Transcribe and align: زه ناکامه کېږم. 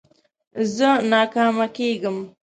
زه 0.75 0.89
ناکامه 1.11 1.67
کېږم. 1.75 2.17